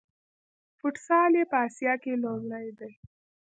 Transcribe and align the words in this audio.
فوټسال 0.77 1.31
یې 1.39 1.45
په 1.51 1.57
اسیا 1.67 1.93
کې 2.03 2.21
لومړی 2.23 2.67
دی. 2.79 2.91